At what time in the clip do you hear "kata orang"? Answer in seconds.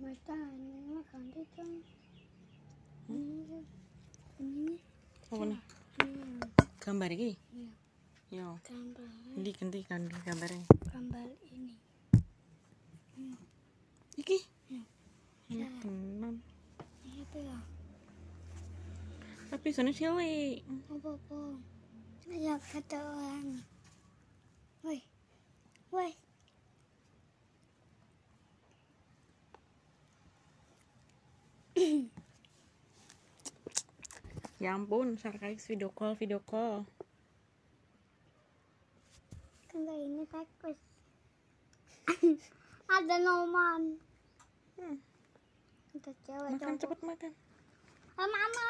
22.56-23.60